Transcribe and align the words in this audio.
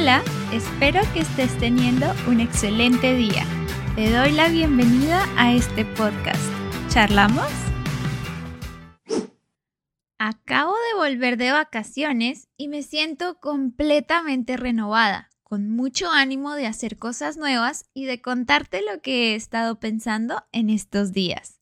Hola, 0.00 0.24
espero 0.50 1.02
que 1.12 1.20
estés 1.20 1.58
teniendo 1.58 2.06
un 2.26 2.40
excelente 2.40 3.14
día. 3.14 3.44
Te 3.96 4.10
doy 4.10 4.32
la 4.32 4.48
bienvenida 4.48 5.26
a 5.36 5.52
este 5.52 5.84
podcast. 5.84 6.40
¿Charlamos? 6.88 7.46
Acabo 10.16 10.72
de 10.72 10.96
volver 10.96 11.36
de 11.36 11.52
vacaciones 11.52 12.48
y 12.56 12.68
me 12.68 12.82
siento 12.82 13.40
completamente 13.40 14.56
renovada, 14.56 15.28
con 15.42 15.68
mucho 15.68 16.10
ánimo 16.10 16.54
de 16.54 16.66
hacer 16.66 16.96
cosas 16.96 17.36
nuevas 17.36 17.84
y 17.92 18.06
de 18.06 18.22
contarte 18.22 18.80
lo 18.80 19.02
que 19.02 19.32
he 19.32 19.34
estado 19.34 19.80
pensando 19.80 20.42
en 20.50 20.70
estos 20.70 21.12
días. 21.12 21.60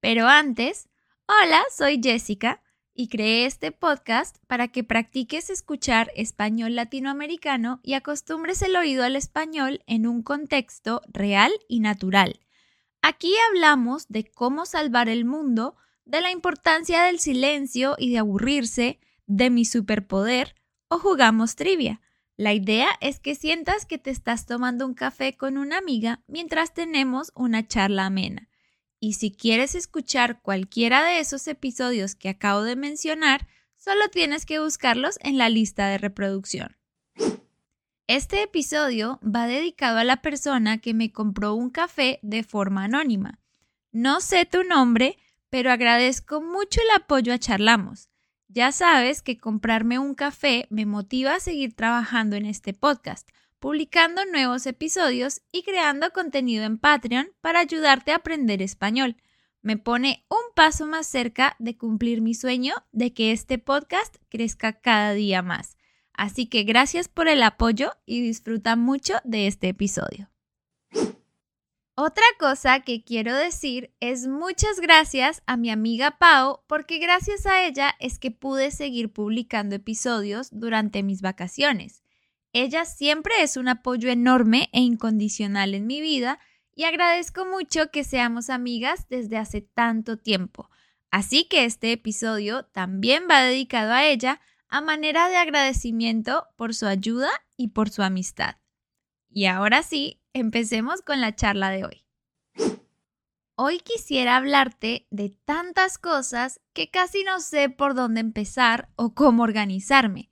Pero 0.00 0.28
antes, 0.28 0.90
hola, 1.26 1.62
soy 1.74 1.98
Jessica 2.02 2.62
y 2.94 3.08
creé 3.08 3.46
este 3.46 3.72
podcast 3.72 4.36
para 4.46 4.68
que 4.68 4.84
practiques 4.84 5.50
escuchar 5.50 6.10
español 6.14 6.74
latinoamericano 6.74 7.80
y 7.82 7.94
acostumbres 7.94 8.62
el 8.62 8.76
oído 8.76 9.04
al 9.04 9.16
español 9.16 9.82
en 9.86 10.06
un 10.06 10.22
contexto 10.22 11.00
real 11.08 11.52
y 11.68 11.80
natural. 11.80 12.40
Aquí 13.02 13.32
hablamos 13.48 14.08
de 14.08 14.24
cómo 14.24 14.66
salvar 14.66 15.08
el 15.08 15.24
mundo, 15.24 15.76
de 16.04 16.20
la 16.20 16.30
importancia 16.30 17.04
del 17.04 17.18
silencio 17.18 17.96
y 17.98 18.10
de 18.10 18.18
aburrirse, 18.18 19.00
de 19.26 19.48
mi 19.48 19.64
superpoder 19.64 20.54
o 20.88 20.98
jugamos 20.98 21.56
trivia. 21.56 22.00
La 22.36 22.52
idea 22.52 22.90
es 23.00 23.20
que 23.20 23.34
sientas 23.34 23.86
que 23.86 23.98
te 23.98 24.10
estás 24.10 24.46
tomando 24.46 24.86
un 24.86 24.94
café 24.94 25.36
con 25.36 25.56
una 25.56 25.78
amiga 25.78 26.22
mientras 26.26 26.74
tenemos 26.74 27.32
una 27.34 27.66
charla 27.66 28.06
amena. 28.06 28.49
Y 29.00 29.14
si 29.14 29.30
quieres 29.30 29.74
escuchar 29.74 30.42
cualquiera 30.42 31.02
de 31.02 31.20
esos 31.20 31.48
episodios 31.48 32.14
que 32.14 32.28
acabo 32.28 32.62
de 32.62 32.76
mencionar, 32.76 33.48
solo 33.76 34.08
tienes 34.12 34.44
que 34.44 34.60
buscarlos 34.60 35.18
en 35.22 35.38
la 35.38 35.48
lista 35.48 35.88
de 35.88 35.96
reproducción. 35.96 36.76
Este 38.06 38.42
episodio 38.42 39.18
va 39.24 39.46
dedicado 39.46 39.98
a 39.98 40.04
la 40.04 40.20
persona 40.20 40.78
que 40.78 40.92
me 40.92 41.12
compró 41.12 41.54
un 41.54 41.70
café 41.70 42.18
de 42.22 42.42
forma 42.42 42.84
anónima. 42.84 43.38
No 43.90 44.20
sé 44.20 44.44
tu 44.44 44.64
nombre, 44.64 45.16
pero 45.48 45.72
agradezco 45.72 46.42
mucho 46.42 46.80
el 46.82 47.02
apoyo 47.02 47.32
a 47.32 47.38
Charlamos. 47.38 48.10
Ya 48.48 48.72
sabes 48.72 49.22
que 49.22 49.38
comprarme 49.38 49.98
un 49.98 50.14
café 50.14 50.66
me 50.70 50.84
motiva 50.84 51.36
a 51.36 51.40
seguir 51.40 51.74
trabajando 51.74 52.36
en 52.36 52.46
este 52.46 52.74
podcast, 52.74 53.28
publicando 53.60 54.24
nuevos 54.24 54.66
episodios 54.66 55.42
y 55.52 55.62
creando 55.62 56.10
contenido 56.12 56.64
en 56.64 56.78
Patreon 56.78 57.28
para 57.40 57.60
ayudarte 57.60 58.12
a 58.12 58.16
aprender 58.16 58.62
español. 58.62 59.16
Me 59.62 59.76
pone 59.76 60.24
un 60.30 60.54
paso 60.54 60.86
más 60.86 61.06
cerca 61.06 61.56
de 61.58 61.76
cumplir 61.76 62.22
mi 62.22 62.34
sueño 62.34 62.74
de 62.92 63.12
que 63.12 63.32
este 63.32 63.58
podcast 63.58 64.16
crezca 64.30 64.80
cada 64.80 65.12
día 65.12 65.42
más. 65.42 65.76
Así 66.14 66.46
que 66.46 66.64
gracias 66.64 67.08
por 67.08 67.28
el 67.28 67.42
apoyo 67.42 67.92
y 68.06 68.22
disfruta 68.22 68.74
mucho 68.76 69.14
de 69.24 69.46
este 69.46 69.68
episodio. 69.68 70.30
Otra 71.94 72.24
cosa 72.38 72.80
que 72.80 73.04
quiero 73.04 73.34
decir 73.36 73.94
es 74.00 74.26
muchas 74.26 74.80
gracias 74.80 75.42
a 75.44 75.58
mi 75.58 75.70
amiga 75.70 76.16
Pau 76.18 76.62
porque 76.66 76.98
gracias 76.98 77.44
a 77.44 77.66
ella 77.66 77.94
es 78.00 78.18
que 78.18 78.30
pude 78.30 78.70
seguir 78.70 79.12
publicando 79.12 79.76
episodios 79.76 80.48
durante 80.50 81.02
mis 81.02 81.20
vacaciones. 81.20 82.02
Ella 82.52 82.84
siempre 82.84 83.42
es 83.42 83.56
un 83.56 83.68
apoyo 83.68 84.10
enorme 84.10 84.70
e 84.72 84.80
incondicional 84.80 85.74
en 85.74 85.86
mi 85.86 86.00
vida 86.00 86.38
y 86.74 86.84
agradezco 86.84 87.44
mucho 87.44 87.90
que 87.90 88.04
seamos 88.04 88.50
amigas 88.50 89.08
desde 89.08 89.36
hace 89.36 89.60
tanto 89.60 90.16
tiempo. 90.16 90.70
Así 91.10 91.44
que 91.44 91.64
este 91.64 91.92
episodio 91.92 92.64
también 92.64 93.24
va 93.30 93.42
dedicado 93.42 93.92
a 93.92 94.04
ella 94.04 94.40
a 94.68 94.80
manera 94.80 95.28
de 95.28 95.36
agradecimiento 95.36 96.46
por 96.56 96.74
su 96.74 96.86
ayuda 96.86 97.30
y 97.56 97.68
por 97.68 97.90
su 97.90 98.02
amistad. 98.02 98.56
Y 99.28 99.46
ahora 99.46 99.82
sí, 99.82 100.20
empecemos 100.32 101.02
con 101.02 101.20
la 101.20 101.34
charla 101.34 101.70
de 101.70 101.84
hoy. 101.84 102.06
Hoy 103.54 103.78
quisiera 103.78 104.36
hablarte 104.36 105.06
de 105.10 105.36
tantas 105.44 105.98
cosas 105.98 106.60
que 106.72 106.90
casi 106.90 107.24
no 107.24 107.40
sé 107.40 107.68
por 107.68 107.94
dónde 107.94 108.20
empezar 108.20 108.88
o 108.96 109.14
cómo 109.14 109.42
organizarme. 109.42 110.30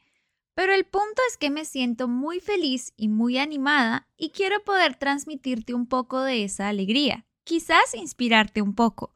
Pero 0.59 0.75
el 0.75 0.87
punto 0.87 1.23
es 1.31 1.37
que 1.37 1.51
me 1.51 1.65
siento 1.65 2.09
muy 2.09 2.41
feliz 2.41 2.93
y 2.97 3.07
muy 3.07 3.39
animada 3.39 4.09
y 4.17 4.31
quiero 4.31 4.65
poder 4.65 4.97
transmitirte 4.97 5.73
un 5.73 5.87
poco 5.87 6.21
de 6.23 6.43
esa 6.43 6.67
alegría, 6.67 7.27
quizás 7.45 7.95
inspirarte 7.95 8.61
un 8.61 8.75
poco. 8.75 9.15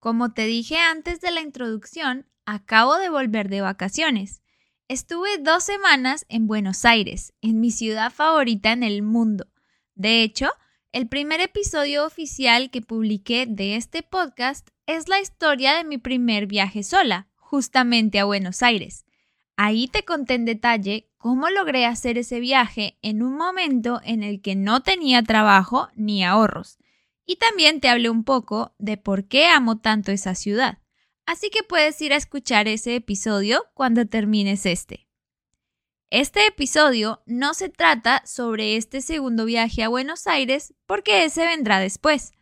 Como 0.00 0.34
te 0.34 0.44
dije 0.44 0.76
antes 0.76 1.22
de 1.22 1.30
la 1.30 1.40
introducción, 1.40 2.26
acabo 2.44 2.96
de 2.98 3.08
volver 3.08 3.48
de 3.48 3.62
vacaciones. 3.62 4.42
Estuve 4.86 5.38
dos 5.38 5.64
semanas 5.64 6.26
en 6.28 6.46
Buenos 6.46 6.84
Aires, 6.84 7.32
en 7.40 7.58
mi 7.58 7.70
ciudad 7.70 8.12
favorita 8.12 8.72
en 8.72 8.82
el 8.82 9.00
mundo. 9.00 9.46
De 9.94 10.22
hecho, 10.22 10.50
el 10.92 11.08
primer 11.08 11.40
episodio 11.40 12.04
oficial 12.04 12.70
que 12.70 12.82
publiqué 12.82 13.46
de 13.48 13.76
este 13.76 14.02
podcast 14.02 14.68
es 14.84 15.08
la 15.08 15.22
historia 15.22 15.74
de 15.74 15.84
mi 15.84 15.96
primer 15.96 16.46
viaje 16.46 16.82
sola, 16.82 17.28
justamente 17.36 18.18
a 18.18 18.26
Buenos 18.26 18.62
Aires. 18.62 19.05
Ahí 19.56 19.88
te 19.88 20.04
conté 20.04 20.34
en 20.34 20.44
detalle 20.44 21.10
cómo 21.16 21.48
logré 21.48 21.86
hacer 21.86 22.18
ese 22.18 22.40
viaje 22.40 22.98
en 23.02 23.22
un 23.22 23.36
momento 23.36 24.00
en 24.04 24.22
el 24.22 24.42
que 24.42 24.54
no 24.54 24.82
tenía 24.82 25.22
trabajo 25.22 25.88
ni 25.94 26.24
ahorros. 26.24 26.78
Y 27.24 27.36
también 27.36 27.80
te 27.80 27.88
hablé 27.88 28.10
un 28.10 28.22
poco 28.22 28.74
de 28.78 28.96
por 28.98 29.26
qué 29.26 29.46
amo 29.46 29.78
tanto 29.78 30.12
esa 30.12 30.34
ciudad. 30.34 30.78
Así 31.24 31.50
que 31.50 31.62
puedes 31.62 32.00
ir 32.02 32.12
a 32.12 32.16
escuchar 32.16 32.68
ese 32.68 32.94
episodio 32.94 33.64
cuando 33.74 34.06
termines 34.06 34.66
este. 34.66 35.08
Este 36.10 36.46
episodio 36.46 37.22
no 37.26 37.52
se 37.52 37.68
trata 37.68 38.22
sobre 38.24 38.76
este 38.76 39.00
segundo 39.00 39.44
viaje 39.44 39.82
a 39.82 39.88
Buenos 39.88 40.28
Aires 40.28 40.72
porque 40.86 41.24
ese 41.24 41.44
vendrá 41.44 41.80
después. 41.80 42.32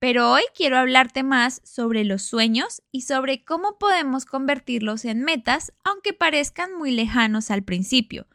Pero 0.00 0.30
hoy 0.30 0.42
quiero 0.54 0.78
hablarte 0.78 1.24
más 1.24 1.60
sobre 1.64 2.04
los 2.04 2.22
sueños 2.22 2.82
y 2.92 3.02
sobre 3.02 3.44
cómo 3.44 3.78
podemos 3.78 4.26
convertirlos 4.26 5.04
en 5.04 5.22
metas 5.22 5.72
aunque 5.82 6.12
parezcan 6.12 6.72
muy 6.74 6.92
lejanos 6.92 7.50
al 7.50 7.64
principio. 7.64 8.28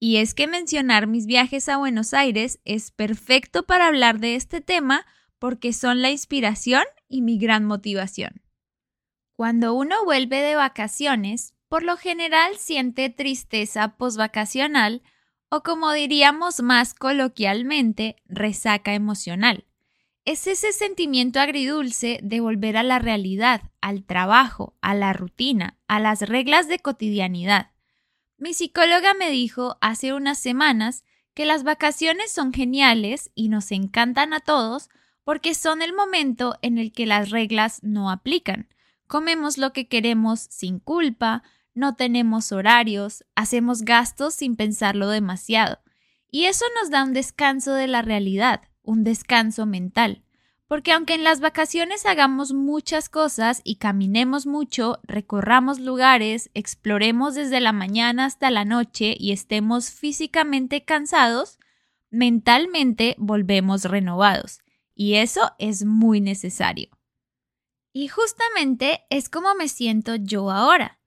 Y 0.00 0.16
es 0.16 0.34
que 0.34 0.46
mencionar 0.46 1.06
mis 1.06 1.26
viajes 1.26 1.68
a 1.68 1.76
Buenos 1.76 2.14
Aires 2.14 2.60
es 2.64 2.90
perfecto 2.90 3.64
para 3.64 3.88
hablar 3.88 4.20
de 4.20 4.36
este 4.36 4.60
tema 4.60 5.06
porque 5.38 5.72
son 5.72 6.00
la 6.00 6.10
inspiración 6.10 6.84
y 7.08 7.20
mi 7.20 7.38
gran 7.38 7.64
motivación. 7.66 8.42
Cuando 9.34 9.74
uno 9.74 10.04
vuelve 10.04 10.40
de 10.40 10.56
vacaciones, 10.56 11.54
por 11.68 11.82
lo 11.82 11.96
general 11.96 12.56
siente 12.56 13.10
tristeza 13.10 13.96
posvacacional 13.96 15.02
o 15.50 15.62
como 15.62 15.92
diríamos 15.92 16.62
más 16.62 16.94
coloquialmente, 16.94 18.16
resaca 18.26 18.94
emocional 18.94 19.66
es 20.24 20.46
ese 20.46 20.72
sentimiento 20.72 21.40
agridulce 21.40 22.20
de 22.22 22.40
volver 22.40 22.76
a 22.76 22.82
la 22.82 22.98
realidad, 22.98 23.62
al 23.80 24.04
trabajo, 24.04 24.76
a 24.80 24.94
la 24.94 25.12
rutina, 25.12 25.78
a 25.88 25.98
las 25.98 26.22
reglas 26.22 26.68
de 26.68 26.78
cotidianidad. 26.78 27.70
Mi 28.38 28.54
psicóloga 28.54 29.14
me 29.14 29.30
dijo 29.30 29.78
hace 29.80 30.12
unas 30.12 30.38
semanas 30.38 31.04
que 31.34 31.44
las 31.44 31.64
vacaciones 31.64 32.30
son 32.30 32.52
geniales 32.52 33.30
y 33.34 33.48
nos 33.48 33.72
encantan 33.72 34.32
a 34.32 34.40
todos 34.40 34.90
porque 35.24 35.54
son 35.54 35.82
el 35.82 35.92
momento 35.92 36.56
en 36.62 36.78
el 36.78 36.92
que 36.92 37.06
las 37.06 37.30
reglas 37.30 37.80
no 37.82 38.10
aplican. 38.10 38.68
Comemos 39.06 39.58
lo 39.58 39.72
que 39.72 39.88
queremos 39.88 40.40
sin 40.40 40.78
culpa, 40.78 41.42
no 41.74 41.94
tenemos 41.94 42.52
horarios, 42.52 43.24
hacemos 43.34 43.82
gastos 43.82 44.34
sin 44.34 44.56
pensarlo 44.56 45.08
demasiado. 45.08 45.78
Y 46.30 46.44
eso 46.44 46.64
nos 46.80 46.90
da 46.90 47.04
un 47.04 47.12
descanso 47.12 47.74
de 47.74 47.86
la 47.86 48.02
realidad, 48.02 48.62
un 48.82 49.04
descanso 49.04 49.66
mental. 49.66 50.22
Porque 50.66 50.92
aunque 50.92 51.14
en 51.14 51.22
las 51.22 51.40
vacaciones 51.40 52.06
hagamos 52.06 52.54
muchas 52.54 53.10
cosas 53.10 53.60
y 53.62 53.76
caminemos 53.76 54.46
mucho, 54.46 55.00
recorramos 55.02 55.80
lugares, 55.80 56.50
exploremos 56.54 57.34
desde 57.34 57.60
la 57.60 57.72
mañana 57.72 58.24
hasta 58.24 58.50
la 58.50 58.64
noche 58.64 59.14
y 59.18 59.32
estemos 59.32 59.90
físicamente 59.90 60.84
cansados, 60.84 61.58
mentalmente 62.10 63.16
volvemos 63.18 63.84
renovados. 63.84 64.60
Y 64.94 65.16
eso 65.16 65.52
es 65.58 65.84
muy 65.84 66.22
necesario. 66.22 66.88
Y 67.92 68.08
justamente 68.08 69.04
es 69.10 69.28
como 69.28 69.54
me 69.54 69.68
siento 69.68 70.16
yo 70.16 70.50
ahora. 70.50 71.01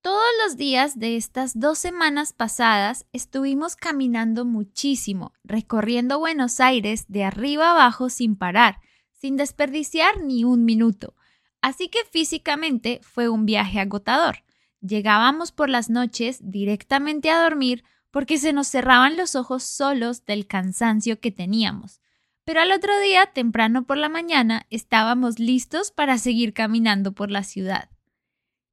Todos 0.00 0.28
los 0.44 0.56
días 0.56 0.98
de 0.98 1.16
estas 1.16 1.58
dos 1.58 1.78
semanas 1.78 2.32
pasadas 2.32 3.06
estuvimos 3.12 3.74
caminando 3.74 4.44
muchísimo, 4.44 5.32
recorriendo 5.42 6.20
Buenos 6.20 6.60
Aires 6.60 7.06
de 7.08 7.24
arriba 7.24 7.72
abajo 7.72 8.08
sin 8.08 8.36
parar, 8.36 8.80
sin 9.12 9.36
desperdiciar 9.36 10.22
ni 10.22 10.44
un 10.44 10.64
minuto. 10.64 11.14
Así 11.60 11.88
que 11.88 11.98
físicamente 12.10 13.00
fue 13.02 13.28
un 13.28 13.44
viaje 13.44 13.80
agotador. 13.80 14.44
Llegábamos 14.80 15.50
por 15.50 15.68
las 15.68 15.90
noches 15.90 16.38
directamente 16.40 17.30
a 17.30 17.42
dormir 17.42 17.82
porque 18.12 18.38
se 18.38 18.52
nos 18.52 18.68
cerraban 18.68 19.16
los 19.16 19.34
ojos 19.34 19.64
solos 19.64 20.24
del 20.24 20.46
cansancio 20.46 21.18
que 21.18 21.32
teníamos. 21.32 22.00
Pero 22.44 22.60
al 22.60 22.70
otro 22.70 22.98
día, 23.00 23.26
temprano 23.26 23.84
por 23.84 23.96
la 23.96 24.08
mañana, 24.08 24.64
estábamos 24.70 25.40
listos 25.40 25.90
para 25.90 26.16
seguir 26.18 26.54
caminando 26.54 27.12
por 27.12 27.30
la 27.32 27.42
ciudad. 27.42 27.90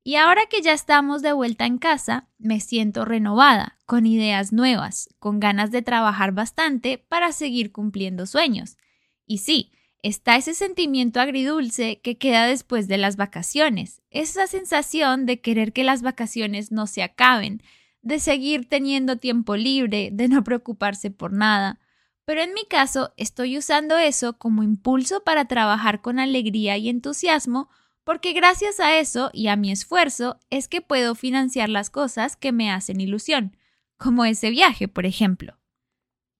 Y 0.08 0.18
ahora 0.18 0.44
que 0.48 0.62
ya 0.62 0.72
estamos 0.72 1.24
de 1.24 1.34
vuelta 1.34 1.66
en 1.66 1.80
casa, 1.80 2.28
me 2.38 2.60
siento 2.60 3.06
renovada, 3.06 3.80
con 3.88 4.06
ideas 4.06 4.54
nuevas, 4.54 5.10
con 5.18 5.40
ganas 5.40 5.72
de 5.72 5.82
trabajar 5.82 6.32
bastante 6.32 7.00
para 7.00 7.32
seguir 7.32 7.72
cumpliendo 7.72 8.28
sueños. 8.28 8.78
Y 9.26 9.40
sí, 9.40 9.72
está 10.04 10.36
ese 10.36 10.54
sentimiento 10.54 11.20
agridulce 11.20 12.02
que 12.04 12.20
queda 12.20 12.46
después 12.46 12.88
de 12.88 13.00
las 13.00 13.16
vacaciones, 13.16 14.04
esa 14.12 14.46
sensación 14.46 15.26
de 15.26 15.42
querer 15.42 15.74
que 15.74 15.84
las 15.84 16.04
vacaciones 16.04 16.72
no 16.72 16.86
se 16.86 17.02
acaben, 17.02 17.64
de 18.04 18.20
seguir 18.20 18.70
teniendo 18.70 19.16
tiempo 19.16 19.56
libre, 19.56 20.12
de 20.14 20.28
no 20.28 20.44
preocuparse 20.44 21.10
por 21.10 21.34
nada. 21.34 21.80
Pero 22.26 22.44
en 22.44 22.54
mi 22.54 22.66
caso 22.66 23.12
estoy 23.18 23.58
usando 23.58 23.98
eso 23.98 24.38
como 24.38 24.62
impulso 24.62 25.24
para 25.24 25.46
trabajar 25.46 26.04
con 26.04 26.20
alegría 26.20 26.78
y 26.78 26.90
entusiasmo 26.90 27.70
porque 28.06 28.32
gracias 28.34 28.80
a 28.80 28.98
eso 28.98 29.32
y 29.34 29.48
a 29.48 29.58
mi 29.58 29.72
esfuerzo 29.72 30.40
es 30.50 30.70
que 30.70 30.80
puedo 30.80 31.16
financiar 31.16 31.70
las 31.70 31.90
cosas 31.90 32.38
que 32.38 32.54
me 32.54 32.72
hacen 32.72 33.02
ilusión, 33.02 33.58
como 33.98 34.24
ese 34.24 34.52
viaje, 34.52 34.88
por 34.88 35.06
ejemplo. 35.06 35.58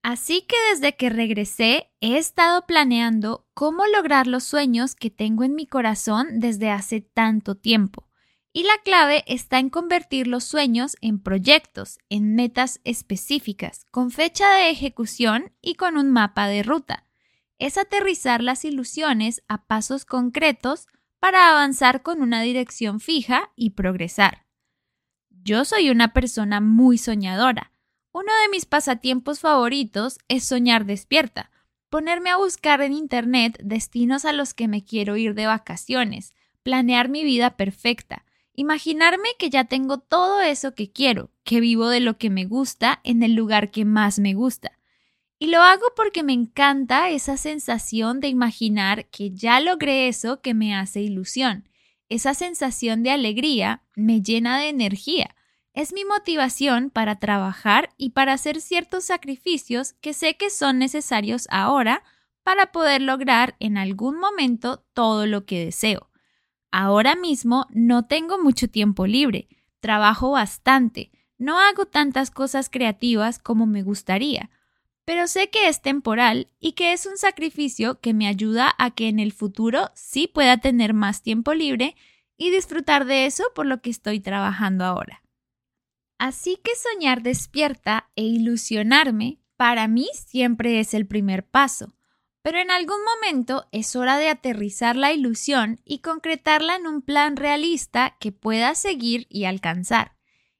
Así 0.02 0.42
que 0.42 0.54
desde 0.70 0.94
que 0.94 1.10
regresé 1.10 1.90
he 2.00 2.16
estado 2.16 2.64
planeando 2.64 3.48
cómo 3.54 3.84
lograr 3.86 4.28
los 4.28 4.44
sueños 4.44 4.94
que 4.94 5.10
tengo 5.10 5.42
en 5.42 5.56
mi 5.56 5.66
corazón 5.66 6.38
desde 6.38 6.70
hace 6.70 7.00
tanto 7.00 7.56
tiempo. 7.56 8.08
Y 8.52 8.62
la 8.62 8.78
clave 8.84 9.24
está 9.26 9.58
en 9.58 9.68
convertir 9.68 10.28
los 10.28 10.44
sueños 10.44 10.96
en 11.00 11.18
proyectos, 11.18 11.98
en 12.08 12.36
metas 12.36 12.80
específicas, 12.84 13.84
con 13.90 14.12
fecha 14.12 14.48
de 14.54 14.70
ejecución 14.70 15.52
y 15.60 15.74
con 15.74 15.98
un 15.98 16.12
mapa 16.12 16.46
de 16.46 16.62
ruta. 16.62 17.04
Es 17.58 17.76
aterrizar 17.76 18.42
las 18.42 18.64
ilusiones 18.64 19.42
a 19.48 19.66
pasos 19.66 20.04
concretos 20.04 20.86
para 21.26 21.50
avanzar 21.50 22.02
con 22.02 22.22
una 22.22 22.40
dirección 22.40 23.00
fija 23.00 23.50
y 23.56 23.70
progresar. 23.70 24.46
Yo 25.28 25.64
soy 25.64 25.90
una 25.90 26.12
persona 26.12 26.60
muy 26.60 26.98
soñadora. 26.98 27.72
Uno 28.12 28.30
de 28.42 28.48
mis 28.48 28.64
pasatiempos 28.64 29.40
favoritos 29.40 30.18
es 30.28 30.44
soñar 30.44 30.84
despierta, 30.86 31.50
ponerme 31.88 32.30
a 32.30 32.36
buscar 32.36 32.80
en 32.80 32.92
Internet 32.92 33.58
destinos 33.60 34.24
a 34.24 34.32
los 34.32 34.54
que 34.54 34.68
me 34.68 34.84
quiero 34.84 35.16
ir 35.16 35.34
de 35.34 35.46
vacaciones, 35.46 36.32
planear 36.62 37.08
mi 37.08 37.24
vida 37.24 37.56
perfecta, 37.56 38.24
imaginarme 38.54 39.30
que 39.36 39.50
ya 39.50 39.64
tengo 39.64 39.98
todo 39.98 40.42
eso 40.42 40.76
que 40.76 40.92
quiero, 40.92 41.32
que 41.42 41.58
vivo 41.58 41.88
de 41.88 41.98
lo 41.98 42.18
que 42.18 42.30
me 42.30 42.44
gusta 42.44 43.00
en 43.02 43.24
el 43.24 43.34
lugar 43.34 43.72
que 43.72 43.84
más 43.84 44.20
me 44.20 44.34
gusta. 44.34 44.75
Y 45.38 45.48
lo 45.48 45.60
hago 45.62 45.84
porque 45.94 46.22
me 46.22 46.32
encanta 46.32 47.10
esa 47.10 47.36
sensación 47.36 48.20
de 48.20 48.28
imaginar 48.28 49.06
que 49.10 49.32
ya 49.32 49.60
logré 49.60 50.08
eso 50.08 50.40
que 50.40 50.54
me 50.54 50.74
hace 50.74 51.02
ilusión. 51.02 51.68
Esa 52.08 52.32
sensación 52.32 53.02
de 53.02 53.10
alegría 53.10 53.82
me 53.94 54.22
llena 54.22 54.58
de 54.58 54.68
energía. 54.68 55.34
Es 55.74 55.92
mi 55.92 56.06
motivación 56.06 56.88
para 56.88 57.16
trabajar 57.16 57.90
y 57.98 58.10
para 58.10 58.32
hacer 58.32 58.62
ciertos 58.62 59.04
sacrificios 59.04 59.92
que 60.00 60.14
sé 60.14 60.36
que 60.38 60.48
son 60.48 60.78
necesarios 60.78 61.46
ahora 61.50 62.02
para 62.42 62.72
poder 62.72 63.02
lograr 63.02 63.56
en 63.60 63.76
algún 63.76 64.18
momento 64.18 64.86
todo 64.94 65.26
lo 65.26 65.44
que 65.44 65.66
deseo. 65.66 66.10
Ahora 66.70 67.14
mismo 67.14 67.66
no 67.70 68.06
tengo 68.06 68.38
mucho 68.42 68.68
tiempo 68.68 69.06
libre, 69.06 69.48
trabajo 69.80 70.30
bastante, 70.30 71.10
no 71.38 71.58
hago 71.58 71.86
tantas 71.86 72.30
cosas 72.30 72.70
creativas 72.70 73.38
como 73.38 73.66
me 73.66 73.82
gustaría, 73.82 74.50
pero 75.06 75.28
sé 75.28 75.50
que 75.50 75.68
es 75.68 75.80
temporal 75.80 76.48
y 76.58 76.72
que 76.72 76.92
es 76.92 77.06
un 77.06 77.16
sacrificio 77.16 78.00
que 78.00 78.12
me 78.12 78.26
ayuda 78.26 78.74
a 78.76 78.90
que 78.90 79.08
en 79.08 79.20
el 79.20 79.32
futuro 79.32 79.92
sí 79.94 80.26
pueda 80.26 80.58
tener 80.58 80.94
más 80.94 81.22
tiempo 81.22 81.54
libre 81.54 81.94
y 82.36 82.50
disfrutar 82.50 83.06
de 83.06 83.24
eso 83.24 83.44
por 83.54 83.66
lo 83.66 83.80
que 83.80 83.88
estoy 83.88 84.18
trabajando 84.18 84.84
ahora. 84.84 85.22
Así 86.18 86.58
que 86.62 86.72
soñar 86.74 87.22
despierta 87.22 88.10
e 88.16 88.24
ilusionarme 88.24 89.38
para 89.56 89.86
mí 89.86 90.08
siempre 90.12 90.80
es 90.80 90.92
el 90.92 91.06
primer 91.06 91.46
paso, 91.46 91.94
pero 92.42 92.58
en 92.58 92.72
algún 92.72 92.98
momento 93.04 93.68
es 93.70 93.94
hora 93.94 94.18
de 94.18 94.28
aterrizar 94.28 94.96
la 94.96 95.12
ilusión 95.12 95.80
y 95.84 96.00
concretarla 96.00 96.74
en 96.74 96.88
un 96.88 97.00
plan 97.00 97.36
realista 97.36 98.16
que 98.18 98.32
pueda 98.32 98.74
seguir 98.74 99.28
y 99.30 99.44
alcanzar. 99.44 100.16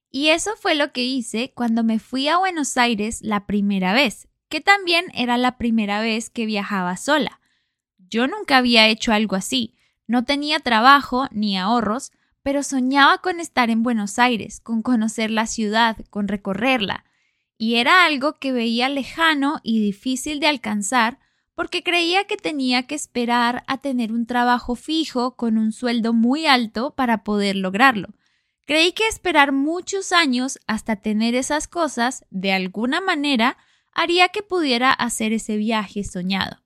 Y 0.09 0.29
eso 0.29 0.53
fue 0.57 0.77
lo 0.77 0.93
que 0.93 1.03
hice 1.03 1.53
cuando 1.53 1.83
me 1.83 1.99
fui 1.99 2.29
a 2.29 2.39
Buenos 2.39 2.77
Aires 2.77 3.23
la 3.23 3.47
primera 3.47 3.93
vez, 3.93 4.29
que 4.49 4.61
también 4.61 5.07
era 5.15 5.37
la 5.37 5.59
primera 5.59 6.01
vez 6.01 6.31
que 6.31 6.47
viajaba 6.47 6.97
sola. 6.97 7.41
Yo 7.99 8.27
nunca 8.27 8.59
había 8.59 8.89
hecho 8.89 9.13
algo 9.13 9.37
así, 9.37 9.75
no 10.07 10.25
tenía 10.25 10.61
trabajo 10.61 11.27
ni 11.31 11.59
ahorros, 11.59 12.13
pero 12.43 12.63
soñaba 12.63 13.19
con 13.19 13.41
estar 13.41 13.71
en 13.71 13.83
Buenos 13.83 14.19
Aires, 14.19 14.61
con 14.61 14.83
conocer 14.83 15.31
la 15.31 15.47
ciudad, 15.47 15.97
con 16.11 16.29
recorrerla, 16.29 17.05
y 17.59 17.77
era 17.77 18.05
algo 18.05 18.35
que 18.35 18.53
veía 18.53 18.89
lejano 18.89 19.61
y 19.63 19.81
difícil 19.81 20.41
de 20.41 20.47
alcanzar 20.47 21.19
porque 21.57 21.83
creía 21.83 22.25
que 22.25 22.37
tenía 22.37 22.87
que 22.87 22.95
esperar 22.95 23.65
a 23.67 23.79
tener 23.79 24.13
un 24.13 24.27
trabajo 24.27 24.75
fijo 24.75 25.37
con 25.37 25.57
un 25.57 25.73
sueldo 25.73 26.13
muy 26.13 26.47
alto 26.47 26.95
para 26.95 27.25
poder 27.25 27.57
lograrlo. 27.57 28.09
Creí 28.67 28.93
que 28.93 29.09
esperar 29.09 29.53
muchos 29.53 30.13
años 30.13 30.59
hasta 30.67 30.97
tener 30.97 31.35
esas 31.35 31.67
cosas, 31.67 32.27
de 32.31 32.53
alguna 32.53 33.01
manera, 33.01 33.57
haría 33.97 34.29
que 34.29 34.43
pudiera 34.43 34.93
hacer 34.93 35.33
ese 35.33 35.57
viaje 35.57 36.05
soñado. 36.05 36.63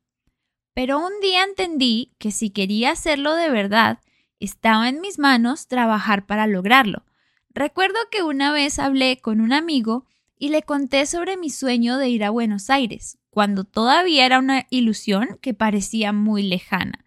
Pero 0.75 0.99
un 0.99 1.13
día 1.23 1.45
entendí 1.45 2.13
que 2.19 2.33
si 2.33 2.51
quería 2.51 2.91
hacerlo 2.91 3.37
de 3.37 3.49
verdad, 3.49 4.01
estaba 4.41 4.89
en 4.89 5.01
mis 5.01 5.19
manos 5.19 5.69
trabajar 5.69 6.27
para 6.27 6.49
lograrlo. 6.49 7.05
Recuerdo 7.51 7.99
que 8.11 8.25
una 8.25 8.53
vez 8.53 8.81
hablé 8.81 9.21
con 9.21 9.41
un 9.41 9.53
amigo 9.53 10.07
y 10.39 10.49
le 10.49 10.63
conté 10.63 11.07
sobre 11.07 11.37
mi 11.37 11.51
sueño 11.51 11.99
de 11.99 12.09
ir 12.09 12.25
a 12.25 12.31
Buenos 12.31 12.69
Aires, 12.69 13.19
cuando 13.31 13.63
todavía 13.63 14.27
era 14.27 14.41
una 14.41 14.67
ilusión 14.69 15.39
que 15.41 15.55
parecía 15.55 16.13
muy 16.13 16.43
lejana. 16.43 17.05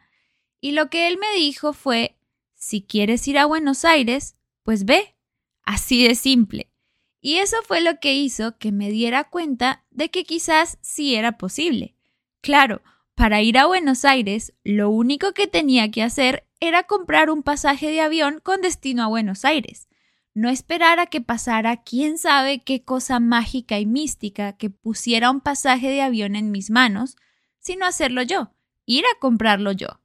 Y 0.61 0.71
lo 0.71 0.89
que 0.89 1.09
él 1.09 1.17
me 1.17 1.37
dijo 1.37 1.73
fue, 1.73 2.17
si 2.53 2.81
quieres 2.81 3.27
ir 3.27 3.37
a 3.37 3.45
Buenos 3.45 3.83
Aires, 3.83 4.37
pues 4.63 4.85
ve. 4.85 5.15
Así 5.65 6.07
de 6.07 6.15
simple. 6.15 6.72
Y 7.25 7.37
eso 7.37 7.55
fue 7.65 7.79
lo 7.79 8.01
que 8.01 8.15
hizo 8.15 8.57
que 8.57 8.73
me 8.73 8.91
diera 8.91 9.23
cuenta 9.23 9.85
de 9.91 10.11
que 10.11 10.25
quizás 10.25 10.77
sí 10.81 11.15
era 11.15 11.37
posible. 11.37 11.95
Claro, 12.41 12.81
para 13.15 13.41
ir 13.41 13.57
a 13.57 13.65
Buenos 13.65 14.03
Aires, 14.03 14.53
lo 14.65 14.89
único 14.89 15.31
que 15.31 15.47
tenía 15.47 15.89
que 15.89 16.03
hacer 16.03 16.45
era 16.59 16.83
comprar 16.83 17.29
un 17.29 17.41
pasaje 17.41 17.89
de 17.89 18.01
avión 18.01 18.41
con 18.43 18.59
destino 18.59 19.03
a 19.03 19.07
Buenos 19.07 19.45
Aires. 19.45 19.87
No 20.33 20.49
esperar 20.49 20.99
a 20.99 21.05
que 21.05 21.21
pasara 21.21 21.77
quién 21.77 22.17
sabe 22.17 22.59
qué 22.59 22.83
cosa 22.83 23.21
mágica 23.21 23.79
y 23.79 23.85
mística 23.85 24.57
que 24.57 24.69
pusiera 24.69 25.31
un 25.31 25.39
pasaje 25.39 25.87
de 25.87 26.01
avión 26.01 26.35
en 26.35 26.51
mis 26.51 26.71
manos, 26.71 27.15
sino 27.57 27.85
hacerlo 27.85 28.21
yo, 28.23 28.51
ir 28.85 29.05
a 29.05 29.19
comprarlo 29.21 29.71
yo. 29.71 30.01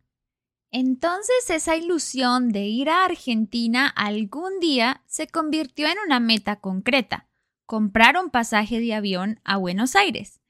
Entonces 0.71 1.49
esa 1.49 1.77
ilusión 1.77 2.51
de 2.51 2.67
ir 2.67 2.91
a 2.91 3.05
Argentina 3.05 3.89
algún 3.89 4.61
día 4.61 5.03
se 5.07 5.27
convirtió 5.27 5.89
en 5.89 5.97
una 6.05 6.21
meta 6.21 6.57
concreta, 6.57 7.27
comprar 7.65 8.17
un 8.23 8.31
pasaje 8.31 8.79
de 8.79 8.95
avión 8.95 9.41
a 9.45 9.57
Buenos 9.57 9.97
Aires. 9.97 10.41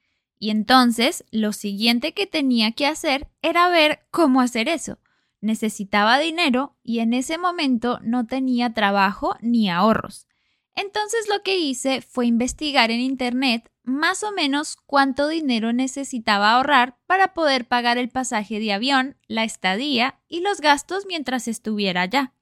Y 0.41 0.51
entonces 0.51 1.25
lo 1.31 1.53
siguiente 1.53 2.15
que 2.15 2.27
tenía 2.27 2.73
que 2.73 2.87
hacer 2.87 3.29
era 3.43 3.69
ver 3.69 4.07
cómo 4.11 4.41
hacer 4.41 4.69
eso. 4.69 4.99
Necesitaba 5.41 6.19
dinero 6.19 6.77
y 6.83 6.99
en 6.99 7.13
ese 7.13 7.39
momento 7.39 8.01
no 8.03 8.27
tenía 8.27 8.75
trabajo 8.75 9.37
ni 9.41 9.71
ahorros. 9.71 10.27
Entonces 10.75 11.29
lo 11.29 11.43
que 11.43 11.59
hice 11.59 12.03
fue 12.03 12.27
investigar 12.27 12.91
en 12.91 13.01
Internet 13.01 13.71
más 13.89 14.23
o 14.23 14.33
menos 14.33 14.77
cuánto 14.87 15.29
dinero 15.29 15.73
necesitaba 15.73 16.53
ahorrar 16.53 16.97
para 17.07 17.35
poder 17.35 17.67
pagar 17.67 17.99
el 17.99 18.09
pasaje 18.09 18.61
de 18.61 18.73
avión, 18.73 19.17
la 19.27 19.45
estadía 19.45 20.21
y 20.29 20.41
los 20.41 20.61
gastos 20.61 21.07
mientras 21.07 21.49
estuviera 21.49 22.03
allá. 22.03 22.33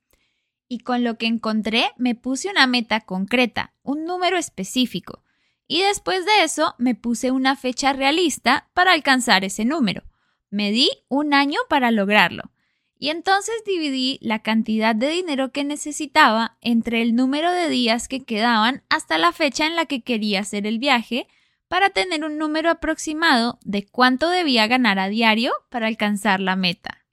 Y 0.68 0.80
con 0.80 1.04
lo 1.04 1.16
que 1.16 1.26
encontré 1.26 1.92
me 1.96 2.14
puse 2.14 2.50
una 2.50 2.66
meta 2.66 3.00
concreta, 3.00 3.72
un 3.82 4.04
número 4.04 4.36
específico, 4.36 5.22
y 5.68 5.82
después 5.82 6.24
de 6.24 6.42
eso 6.42 6.74
me 6.78 6.94
puse 6.94 7.30
una 7.30 7.56
fecha 7.56 7.92
realista 7.92 8.68
para 8.74 8.92
alcanzar 8.92 9.44
ese 9.44 9.64
número. 9.64 10.02
Me 10.50 10.70
di 10.70 10.90
un 11.08 11.34
año 11.34 11.58
para 11.68 11.90
lograrlo. 11.90 12.50
Y 12.98 13.10
entonces 13.10 13.54
dividí 13.66 14.18
la 14.22 14.38
cantidad 14.38 14.94
de 14.94 15.08
dinero 15.08 15.52
que 15.52 15.64
necesitaba 15.64 16.56
entre 16.62 17.02
el 17.02 17.14
número 17.14 17.52
de 17.52 17.68
días 17.68 18.08
que 18.08 18.24
quedaban 18.24 18.82
hasta 18.88 19.18
la 19.18 19.32
fecha 19.32 19.66
en 19.66 19.76
la 19.76 19.84
que 19.86 20.02
quería 20.02 20.40
hacer 20.40 20.66
el 20.66 20.78
viaje 20.78 21.28
para 21.68 21.90
tener 21.90 22.24
un 22.24 22.38
número 22.38 22.70
aproximado 22.70 23.58
de 23.62 23.86
cuánto 23.86 24.30
debía 24.30 24.66
ganar 24.66 24.98
a 24.98 25.08
diario 25.08 25.52
para 25.68 25.88
alcanzar 25.88 26.40
la 26.40 26.56
meta. 26.56 27.06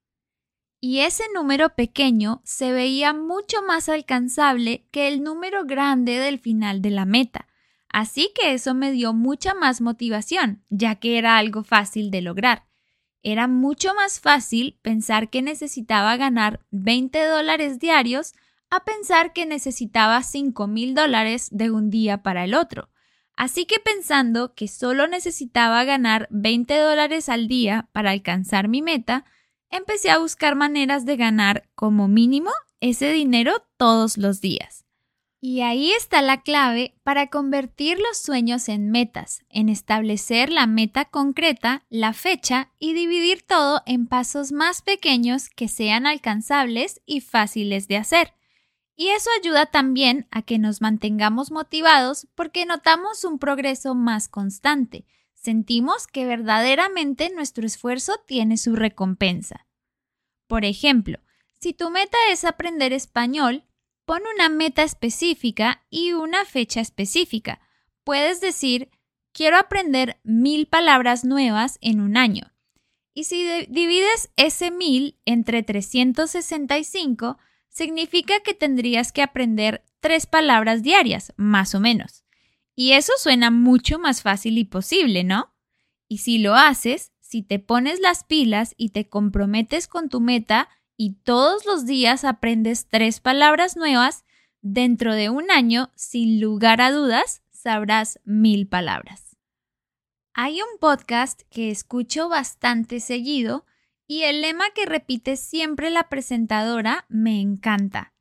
Y 0.80 1.00
ese 1.00 1.24
número 1.34 1.76
pequeño 1.76 2.42
se 2.44 2.72
veía 2.74 3.14
mucho 3.14 3.62
más 3.62 3.90
alcanzable 3.90 4.86
que 4.92 5.08
el 5.08 5.24
número 5.24 5.66
grande 5.66 6.20
del 6.20 6.40
final 6.40 6.82
de 6.82 6.92
la 6.92 7.06
meta, 7.06 7.48
así 7.90 8.32
que 8.36 8.54
eso 8.54 8.74
me 8.74 8.92
dio 8.92 9.14
mucha 9.14 9.54
más 9.54 9.80
motivación, 9.80 10.64
ya 10.70 10.96
que 10.96 11.18
era 11.18 11.38
algo 11.38 11.64
fácil 11.64 12.12
de 12.12 12.22
lograr. 12.22 12.68
Era 13.24 13.48
mucho 13.48 13.94
más 13.94 14.20
fácil 14.20 14.78
pensar 14.82 15.30
que 15.30 15.42
necesitaba 15.42 16.18
ganar 16.18 16.60
20 16.72 17.26
dólares 17.26 17.80
diarios 17.80 18.34
a 18.70 18.84
pensar 18.84 19.32
que 19.32 19.46
necesitaba 19.46 20.22
5 20.22 20.68
mil 20.68 20.94
dólares 20.94 21.48
de 21.52 21.72
un 21.72 21.90
día 21.90 22.22
para 22.22 22.44
el 22.44 22.54
otro. 22.54 22.90
Así 23.36 23.66
que 23.66 23.80
pensando 23.80 24.54
que 24.54 24.68
solo 24.68 25.08
necesitaba 25.08 25.84
ganar 25.86 26.28
20 26.32 26.78
dólares 26.78 27.30
al 27.30 27.48
día 27.48 27.88
para 27.94 28.12
alcanzar 28.12 28.68
mi 28.68 28.82
meta, 28.82 29.26
empecé 29.70 30.12
a 30.12 30.20
buscar 30.20 30.56
maneras 30.56 31.06
de 31.06 31.16
ganar 31.16 31.70
como 31.76 32.08
mínimo 32.08 32.52
ese 32.82 33.12
dinero 33.12 33.66
todos 33.78 34.18
los 34.18 34.42
días. 34.42 34.83
Y 35.46 35.60
ahí 35.60 35.92
está 35.92 36.22
la 36.22 36.42
clave 36.42 36.96
para 37.04 37.28
convertir 37.28 38.00
los 38.00 38.18
sueños 38.18 38.70
en 38.70 38.92
metas, 38.92 39.44
en 39.50 39.68
establecer 39.68 40.50
la 40.50 40.68
meta 40.68 41.04
concreta, 41.04 41.84
la 41.90 42.14
fecha 42.14 42.72
y 42.80 42.94
dividir 42.94 43.42
todo 43.46 43.82
en 43.86 44.08
pasos 44.08 44.54
más 44.54 44.82
pequeños 44.82 45.50
que 45.50 45.68
sean 45.68 46.08
alcanzables 46.08 47.02
y 47.06 47.20
fáciles 47.20 47.90
de 47.90 47.98
hacer. 47.98 48.34
Y 48.96 49.10
eso 49.10 49.30
ayuda 49.38 49.66
también 49.66 50.30
a 50.32 50.44
que 50.44 50.60
nos 50.60 50.80
mantengamos 50.80 51.52
motivados 51.52 52.26
porque 52.36 52.66
notamos 52.66 53.26
un 53.26 53.38
progreso 53.38 53.96
más 53.96 54.30
constante. 54.30 55.06
Sentimos 55.34 56.08
que 56.08 56.26
verdaderamente 56.26 57.30
nuestro 57.36 57.66
esfuerzo 57.66 58.14
tiene 58.26 58.56
su 58.56 58.78
recompensa. 58.78 59.68
Por 60.48 60.64
ejemplo, 60.64 61.20
si 61.60 61.74
tu 61.74 61.90
meta 61.90 62.18
es 62.30 62.46
aprender 62.46 62.94
español, 62.94 63.66
pon 64.06 64.22
una 64.36 64.50
meta 64.50 64.84
específica 64.84 65.86
y 65.90 66.14
una 66.14 66.46
fecha 66.46 66.82
específica. 66.82 67.62
Puedes 68.04 68.42
decir, 68.42 68.90
quiero 69.32 69.58
aprender 69.58 70.20
mil 70.24 70.68
palabras 70.68 71.24
nuevas 71.24 71.78
en 71.82 72.02
un 72.02 72.18
año. 72.18 72.52
Y 73.14 73.26
si 73.26 73.66
divides 73.70 74.32
ese 74.36 74.72
mil 74.72 75.20
entre 75.26 75.64
365, 75.64 77.38
significa 77.70 78.40
que 78.42 78.54
tendrías 78.54 79.12
que 79.12 79.22
aprender 79.22 79.84
tres 80.00 80.26
palabras 80.26 80.84
diarias, 80.84 81.34
más 81.38 81.76
o 81.76 81.80
menos. 81.80 82.24
Y 82.76 82.94
eso 82.94 83.14
suena 83.18 83.52
mucho 83.52 84.00
más 84.00 84.22
fácil 84.22 84.58
y 84.58 84.66
posible, 84.66 85.24
¿no? 85.24 85.54
Y 86.08 86.20
si 86.20 86.40
lo 86.40 86.56
haces, 86.56 87.12
si 87.20 87.44
te 87.44 87.60
pones 87.60 88.00
las 88.00 88.24
pilas 88.24 88.74
y 88.78 88.90
te 88.90 89.08
comprometes 89.08 89.88
con 89.88 90.10
tu 90.10 90.22
meta 90.22 90.70
y 90.98 91.16
todos 91.24 91.66
los 91.66 91.86
días 91.86 92.24
aprendes 92.24 92.88
tres 92.88 93.20
palabras 93.20 93.76
nuevas, 93.76 94.26
dentro 94.62 95.14
de 95.14 95.30
un 95.30 95.52
año, 95.52 95.92
sin 95.96 96.40
lugar 96.40 96.82
a 96.82 96.92
dudas, 96.92 97.42
sabrás 97.52 98.20
mil 98.24 98.68
palabras. 98.68 99.38
Hay 100.34 100.62
un 100.62 100.80
podcast 100.80 101.42
que 101.50 101.70
escucho 101.70 102.30
bastante 102.30 103.00
seguido 103.00 103.66
y 104.08 104.24
el 104.24 104.42
lema 104.42 104.66
que 104.74 104.86
repite 104.86 105.38
siempre 105.38 105.90
la 105.90 106.10
presentadora 106.10 107.06
me 107.08 107.40
encanta. 107.40 108.14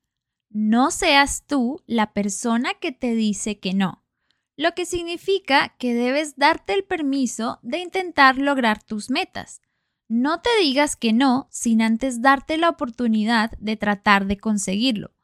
No 0.50 0.90
seas 0.90 1.44
tú 1.46 1.82
la 1.86 2.12
persona 2.12 2.74
que 2.74 2.92
te 2.92 3.14
dice 3.14 3.58
que 3.58 3.72
no, 3.72 4.04
lo 4.56 4.74
que 4.74 4.84
significa 4.84 5.74
que 5.78 5.94
debes 5.94 6.36
darte 6.36 6.74
el 6.74 6.84
permiso 6.84 7.58
de 7.62 7.78
intentar 7.78 8.36
lograr 8.36 8.82
tus 8.82 9.10
metas. 9.10 9.62
No 10.14 10.42
te 10.42 10.50
digas 10.60 10.94
que 10.94 11.14
no 11.14 11.48
sin 11.50 11.80
antes 11.80 12.20
darte 12.20 12.58
la 12.58 12.68
oportunidad 12.68 13.52
de 13.52 13.78
tratar 13.78 14.26
de 14.26 14.36
conseguirlo. 14.36 15.14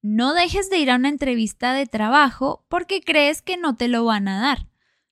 No 0.00 0.32
dejes 0.32 0.70
de 0.70 0.78
ir 0.78 0.90
a 0.90 0.96
una 0.96 1.10
entrevista 1.10 1.74
de 1.74 1.84
trabajo 1.84 2.64
porque 2.70 3.02
crees 3.02 3.42
que 3.42 3.58
no 3.58 3.76
te 3.76 3.88
lo 3.88 4.06
van 4.06 4.26
a 4.26 4.40
dar. 4.40 4.66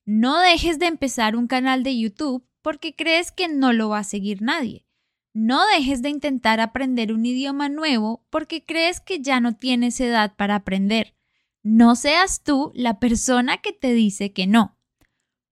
No 0.07 0.39
dejes 0.41 0.79
de 0.79 0.87
empezar 0.87 1.37
un 1.37 1.49
canal 1.49 1.83
de 1.83 1.99
YouTube 1.99 2.49
porque 2.63 2.97
crees 2.97 3.31
que 3.31 3.47
no 3.49 3.75
lo 3.75 3.91
va 3.91 3.99
a 3.99 4.05
seguir 4.05 4.41
nadie. 4.41 4.87
No 5.35 5.67
dejes 5.67 6.01
de 6.01 6.09
intentar 6.09 6.59
aprender 6.59 7.13
un 7.13 7.27
idioma 7.27 7.69
nuevo 7.69 8.25
porque 8.31 8.65
crees 8.65 9.01
que 9.01 9.21
ya 9.21 9.39
no 9.41 9.55
tienes 9.55 10.01
edad 10.01 10.35
para 10.35 10.55
aprender. 10.55 11.15
No 11.63 11.95
seas 11.95 12.43
tú 12.43 12.73
la 12.75 12.99
persona 12.99 13.59
que 13.59 13.75
te 13.75 13.93
dice 13.93 14.33
que 14.33 14.47
no. 14.47 14.76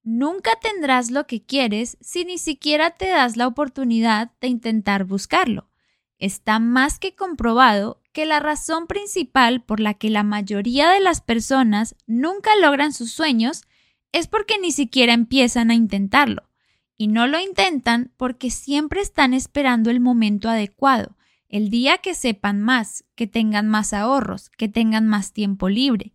Nunca 0.04 0.50
tendrás 0.61 1.11
lo 1.11 1.26
que 1.26 1.42
quieres 1.42 1.96
si 2.02 2.26
ni 2.26 2.37
siquiera 2.37 2.90
te 2.90 3.08
das 3.08 3.38
la 3.38 3.46
oportunidad 3.46 4.32
de 4.40 4.49
intentar 4.49 5.04
buscarlo. 5.04 5.70
Está 6.18 6.58
más 6.58 6.99
que 6.99 7.14
comprobado 7.14 8.02
que 8.12 8.26
la 8.26 8.38
razón 8.38 8.87
principal 8.87 9.62
por 9.62 9.80
la 9.80 9.94
que 9.94 10.11
la 10.11 10.23
mayoría 10.23 10.90
de 10.90 11.00
las 11.00 11.23
personas 11.23 11.96
nunca 12.06 12.50
logran 12.61 12.92
sus 12.92 13.12
sueños 13.12 13.62
es 14.12 14.28
porque 14.28 14.58
ni 14.58 14.73
siquiera 14.73 15.14
empiezan 15.14 15.70
a 15.70 15.75
intentarlo 15.75 16.44
y 16.96 17.08
no 17.08 17.26
lo 17.26 17.40
intentan 17.40 18.12
porque 18.18 18.50
siempre 18.50 19.00
están 19.00 19.34
esperando 19.34 19.90
el 19.90 20.00
momento 20.00 20.49
adecuado, 20.50 21.16
el 21.49 21.70
día 21.70 21.99
que 21.99 22.14
sepan 22.14 22.61
más, 22.61 23.04
que 23.14 23.26
tengan 23.26 23.68
más 23.68 23.92
ahorros, 23.94 24.50
que 24.50 24.68
tengan 24.68 25.06
más 25.06 25.32
tiempo 25.32 25.68
libre. 25.68 26.12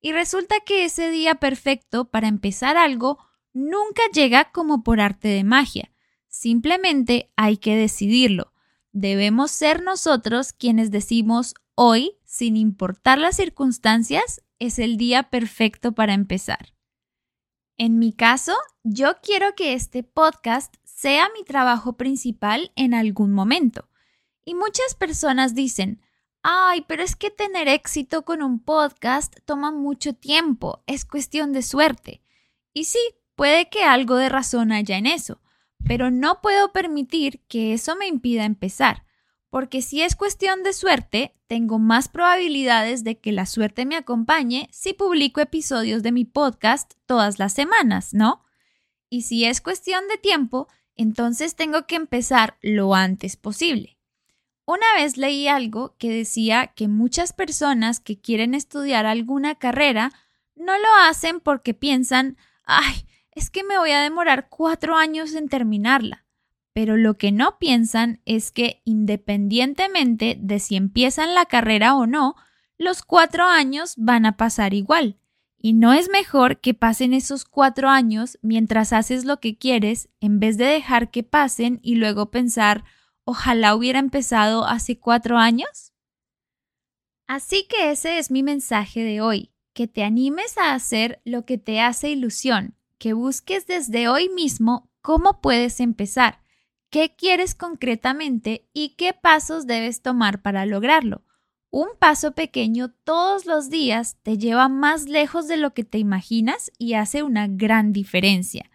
Y 0.00 0.12
resulta 0.12 0.56
que 0.66 0.84
ese 0.84 1.10
día 1.10 1.36
perfecto 1.36 2.04
para 2.06 2.28
empezar 2.28 2.76
algo 2.76 3.18
nunca 3.52 4.02
llega 4.12 4.50
como 4.52 4.82
por 4.82 5.00
arte 5.00 5.28
de 5.28 5.44
magia. 5.44 5.90
Simplemente 6.28 7.32
hay 7.36 7.56
que 7.56 7.76
decidirlo. 7.76 8.52
Debemos 8.92 9.50
ser 9.50 9.82
nosotros 9.82 10.52
quienes 10.52 10.90
decimos 10.90 11.54
hoy, 11.74 12.18
sin 12.24 12.56
importar 12.56 13.18
las 13.18 13.36
circunstancias, 13.36 14.42
es 14.58 14.78
el 14.78 14.96
día 14.96 15.30
perfecto 15.30 15.92
para 15.92 16.14
empezar. 16.14 16.74
En 17.76 17.98
mi 17.98 18.12
caso, 18.12 18.56
yo 18.82 19.20
quiero 19.22 19.54
que 19.54 19.74
este 19.74 20.02
podcast 20.02 20.74
sea 20.84 21.28
mi 21.36 21.44
trabajo 21.44 21.96
principal 21.96 22.72
en 22.74 22.92
algún 22.92 23.32
momento. 23.32 23.88
Y 24.44 24.54
muchas 24.54 24.96
personas 24.96 25.54
dicen, 25.54 26.02
ay, 26.42 26.84
pero 26.88 27.04
es 27.04 27.14
que 27.14 27.30
tener 27.30 27.68
éxito 27.68 28.24
con 28.24 28.42
un 28.42 28.58
podcast 28.58 29.36
toma 29.44 29.70
mucho 29.70 30.14
tiempo, 30.14 30.82
es 30.86 31.04
cuestión 31.04 31.52
de 31.52 31.62
suerte. 31.62 32.22
Y 32.72 32.84
sí, 32.84 32.98
puede 33.38 33.70
que 33.70 33.84
algo 33.84 34.16
de 34.16 34.28
razón 34.28 34.70
haya 34.70 34.98
en 34.98 35.06
eso, 35.06 35.40
pero 35.86 36.10
no 36.10 36.42
puedo 36.42 36.72
permitir 36.72 37.40
que 37.48 37.72
eso 37.72 37.96
me 37.96 38.06
impida 38.06 38.44
empezar 38.44 39.08
porque 39.50 39.80
si 39.80 40.02
es 40.02 40.14
cuestión 40.14 40.62
de 40.62 40.72
suerte, 40.72 41.34
tengo 41.46 41.78
más 41.78 42.08
probabilidades 42.08 43.02
de 43.02 43.18
que 43.18 43.32
la 43.32 43.46
suerte 43.46 43.86
me 43.86 43.96
acompañe 43.96 44.68
si 44.72 44.92
publico 44.92 45.40
episodios 45.40 46.02
de 46.02 46.12
mi 46.12 46.24
podcast 46.24 46.92
todas 47.06 47.38
las 47.38 47.54
semanas, 47.54 48.12
¿no? 48.12 48.44
Y 49.08 49.22
si 49.22 49.46
es 49.46 49.62
cuestión 49.62 50.06
de 50.08 50.18
tiempo, 50.18 50.68
entonces 50.96 51.56
tengo 51.56 51.86
que 51.86 51.96
empezar 51.96 52.58
lo 52.60 52.94
antes 52.94 53.36
posible. 53.36 53.98
Una 54.66 54.86
vez 54.96 55.16
leí 55.16 55.48
algo 55.48 55.96
que 55.96 56.10
decía 56.10 56.66
que 56.66 56.88
muchas 56.88 57.32
personas 57.32 58.00
que 58.00 58.20
quieren 58.20 58.54
estudiar 58.54 59.06
alguna 59.06 59.54
carrera 59.54 60.12
no 60.56 60.76
lo 60.78 60.88
hacen 61.06 61.40
porque 61.40 61.72
piensan, 61.72 62.36
ay, 62.64 63.06
es 63.38 63.50
que 63.50 63.64
me 63.64 63.78
voy 63.78 63.92
a 63.92 64.02
demorar 64.02 64.48
cuatro 64.50 64.96
años 64.96 65.34
en 65.34 65.48
terminarla 65.48 66.28
pero 66.78 66.96
lo 66.96 67.18
que 67.18 67.32
no 67.32 67.58
piensan 67.58 68.20
es 68.24 68.52
que 68.52 68.82
independientemente 68.84 70.38
de 70.40 70.60
si 70.60 70.76
empiezan 70.76 71.34
la 71.34 71.46
carrera 71.46 71.96
o 71.96 72.06
no, 72.06 72.36
los 72.76 73.02
cuatro 73.02 73.46
años 73.46 73.94
van 73.96 74.26
a 74.26 74.36
pasar 74.36 74.74
igual. 74.74 75.18
Y 75.56 75.72
no 75.72 75.92
es 75.92 76.08
mejor 76.08 76.60
que 76.60 76.74
pasen 76.74 77.14
esos 77.14 77.44
cuatro 77.44 77.88
años 77.88 78.38
mientras 78.42 78.92
haces 78.92 79.24
lo 79.24 79.40
que 79.40 79.58
quieres 79.58 80.08
en 80.20 80.38
vez 80.38 80.56
de 80.56 80.66
dejar 80.66 81.10
que 81.10 81.24
pasen 81.24 81.80
y 81.82 81.96
luego 81.96 82.30
pensar, 82.30 82.84
ojalá 83.24 83.74
hubiera 83.74 83.98
empezado 83.98 84.64
hace 84.64 85.00
cuatro 85.00 85.36
años. 85.36 85.92
Así 87.26 87.66
que 87.68 87.90
ese 87.90 88.18
es 88.18 88.30
mi 88.30 88.44
mensaje 88.44 89.02
de 89.02 89.20
hoy, 89.20 89.50
que 89.72 89.88
te 89.88 90.04
animes 90.04 90.56
a 90.58 90.74
hacer 90.74 91.20
lo 91.24 91.44
que 91.44 91.58
te 91.58 91.80
hace 91.80 92.08
ilusión, 92.10 92.77
que 92.98 93.12
busques 93.12 93.66
desde 93.66 94.08
hoy 94.08 94.28
mismo 94.28 94.90
cómo 95.00 95.40
puedes 95.40 95.80
empezar 95.80 96.40
qué 96.90 97.14
quieres 97.16 97.54
concretamente 97.54 98.68
y 98.72 98.90
qué 98.90 99.12
pasos 99.12 99.66
debes 99.66 100.02
tomar 100.02 100.42
para 100.42 100.66
lograrlo. 100.66 101.24
Un 101.70 101.88
paso 101.98 102.32
pequeño 102.32 102.90
todos 103.04 103.44
los 103.44 103.68
días 103.68 104.16
te 104.22 104.38
lleva 104.38 104.68
más 104.68 105.04
lejos 105.04 105.48
de 105.48 105.58
lo 105.58 105.74
que 105.74 105.84
te 105.84 105.98
imaginas 105.98 106.72
y 106.78 106.94
hace 106.94 107.22
una 107.22 107.46
gran 107.46 107.92
diferencia. 107.92 108.70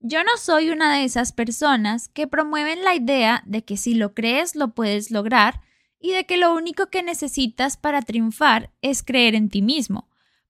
Yo 0.00 0.22
no 0.22 0.36
soy 0.36 0.70
una 0.70 0.94
de 0.94 1.04
esas 1.04 1.32
personas 1.32 2.08
que 2.08 2.28
promueven 2.28 2.84
la 2.84 2.94
idea 2.94 3.42
de 3.46 3.64
que 3.64 3.76
si 3.76 3.94
lo 3.94 4.14
crees 4.14 4.54
lo 4.54 4.72
puedes 4.72 5.10
lograr 5.10 5.60
y 5.98 6.12
de 6.12 6.26
que 6.26 6.36
lo 6.36 6.54
único 6.54 6.86
que 6.86 7.02
necesitas 7.02 7.76
para 7.76 8.02
triunfar 8.02 8.70
es 8.82 9.02
creer 9.02 9.34
en 9.34 9.48
ti 9.48 9.60
mismo. 9.60 10.07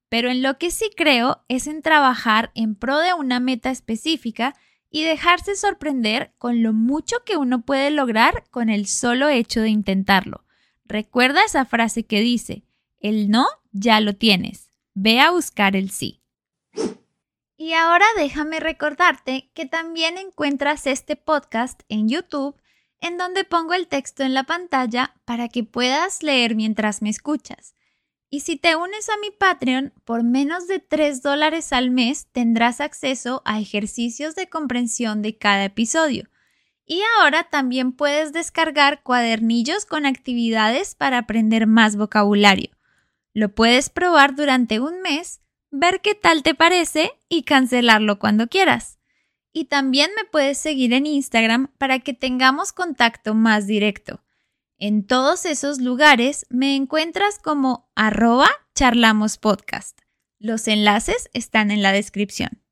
Pero 0.08 0.30
en 0.30 0.42
lo 0.42 0.58
que 0.58 0.70
sí 0.70 0.90
creo 0.96 1.44
es 1.48 1.66
en 1.66 1.82
trabajar 1.82 2.50
en 2.54 2.74
pro 2.74 2.98
de 2.98 3.14
una 3.14 3.40
meta 3.40 3.70
específica 3.70 4.54
y 4.90 5.04
dejarse 5.04 5.54
sorprender 5.54 6.32
con 6.38 6.62
lo 6.62 6.72
mucho 6.72 7.16
que 7.24 7.36
uno 7.36 7.62
puede 7.62 7.90
lograr 7.90 8.44
con 8.50 8.70
el 8.70 8.86
solo 8.86 9.28
hecho 9.28 9.60
de 9.60 9.68
intentarlo. 9.68 10.44
Recuerda 10.84 11.44
esa 11.44 11.66
frase 11.66 12.06
que 12.06 12.20
dice, 12.20 12.64
el 13.00 13.28
no 13.28 13.46
ya 13.72 14.00
lo 14.00 14.14
tienes, 14.14 14.70
ve 14.94 15.20
a 15.20 15.30
buscar 15.30 15.76
el 15.76 15.90
sí. 15.90 16.22
Y 17.60 17.72
ahora 17.74 18.06
déjame 18.16 18.60
recordarte 18.60 19.50
que 19.52 19.66
también 19.66 20.16
encuentras 20.16 20.86
este 20.86 21.16
podcast 21.16 21.82
en 21.88 22.08
YouTube, 22.08 22.56
en 23.00 23.18
donde 23.18 23.44
pongo 23.44 23.74
el 23.74 23.88
texto 23.88 24.22
en 24.22 24.32
la 24.32 24.44
pantalla 24.44 25.14
para 25.24 25.48
que 25.48 25.64
puedas 25.64 26.22
leer 26.22 26.54
mientras 26.54 27.02
me 27.02 27.10
escuchas. 27.10 27.74
Y 28.30 28.40
si 28.40 28.56
te 28.56 28.76
unes 28.76 29.08
a 29.08 29.16
mi 29.22 29.30
Patreon, 29.30 29.92
por 30.04 30.22
menos 30.22 30.66
de 30.66 30.80
3 30.80 31.22
dólares 31.22 31.72
al 31.72 31.90
mes 31.90 32.26
tendrás 32.30 32.80
acceso 32.80 33.40
a 33.46 33.58
ejercicios 33.58 34.34
de 34.34 34.48
comprensión 34.48 35.22
de 35.22 35.38
cada 35.38 35.64
episodio. 35.64 36.28
Y 36.84 37.02
ahora 37.18 37.44
también 37.44 37.92
puedes 37.92 38.32
descargar 38.32 39.02
cuadernillos 39.02 39.86
con 39.86 40.04
actividades 40.04 40.94
para 40.94 41.18
aprender 41.18 41.66
más 41.66 41.96
vocabulario. 41.96 42.70
Lo 43.32 43.54
puedes 43.54 43.88
probar 43.88 44.34
durante 44.34 44.80
un 44.80 45.00
mes, 45.00 45.40
ver 45.70 46.00
qué 46.00 46.14
tal 46.14 46.42
te 46.42 46.54
parece 46.54 47.12
y 47.28 47.42
cancelarlo 47.44 48.18
cuando 48.18 48.48
quieras. 48.48 48.98
Y 49.52 49.66
también 49.66 50.10
me 50.16 50.24
puedes 50.24 50.58
seguir 50.58 50.92
en 50.92 51.06
Instagram 51.06 51.68
para 51.78 51.98
que 51.98 52.12
tengamos 52.12 52.72
contacto 52.72 53.34
más 53.34 53.66
directo. 53.66 54.22
En 54.80 55.04
todos 55.04 55.44
esos 55.44 55.80
lugares 55.80 56.46
me 56.50 56.76
encuentras 56.76 57.40
como 57.40 57.90
arroba 57.96 58.48
charlamospodcast. 58.76 59.98
Los 60.38 60.68
enlaces 60.68 61.28
están 61.32 61.72
en 61.72 61.82
la 61.82 61.90
descripción. 61.90 62.62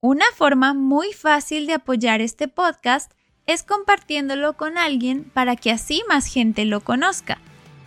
Una 0.00 0.26
forma 0.36 0.72
muy 0.72 1.12
fácil 1.12 1.66
de 1.66 1.72
apoyar 1.72 2.20
este 2.20 2.46
podcast 2.46 3.10
es 3.46 3.64
compartiéndolo 3.64 4.52
con 4.52 4.78
alguien 4.78 5.24
para 5.24 5.56
que 5.56 5.72
así 5.72 6.04
más 6.08 6.26
gente 6.26 6.64
lo 6.64 6.80
conozca. 6.80 7.40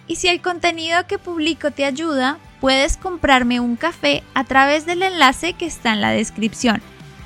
Y 0.06 0.18
si 0.18 0.28
el 0.28 0.42
contenido 0.42 1.08
que 1.08 1.18
publico 1.18 1.72
te 1.72 1.86
ayuda, 1.86 2.40
puedes 2.60 2.98
comprarme 2.98 3.62
un 3.62 3.78
café 3.78 4.22
a 4.34 4.44
través 4.44 4.86
del 4.86 5.04
enlace 5.04 5.54
que 5.54 5.66
está 5.66 5.94
en 5.94 6.02
la 6.02 6.12
descripción. 6.12 6.82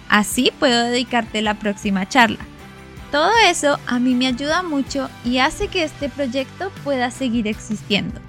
Así 0.10 0.52
puedo 0.60 0.84
dedicarte 0.84 1.42
la 1.42 1.58
próxima 1.58 2.08
charla. 2.08 2.46
Todo 3.14 3.30
eso 3.48 3.78
a 3.86 4.00
mí 4.00 4.16
me 4.16 4.26
ayuda 4.26 4.64
mucho 4.64 5.08
y 5.24 5.38
hace 5.38 5.68
que 5.68 5.84
este 5.84 6.10
proyecto 6.10 6.72
pueda 6.84 7.12
seguir 7.12 7.48
existiendo. 7.48 8.20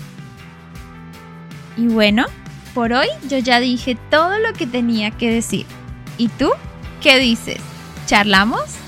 Y 1.78 1.86
bueno, 1.86 2.26
por 2.74 2.92
hoy 2.92 3.06
yo 3.26 3.38
ya 3.38 3.60
dije 3.60 3.96
todo 4.10 4.38
lo 4.38 4.52
que 4.52 4.66
tenía 4.66 5.10
que 5.10 5.30
decir. 5.30 5.64
¿Y 6.18 6.28
tú? 6.28 6.50
¿Qué 7.00 7.18
dices? 7.18 7.62
¿Charlamos? 8.04 8.83